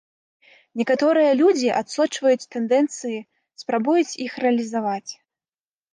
Некаторыя 0.79 1.31
людзі 1.41 1.69
адсочваюць 1.81 2.47
тэндэнцыі 2.55 3.19
спрабуюць 3.63 4.17
іх 4.29 4.43
рэалізаваць. 4.45 5.11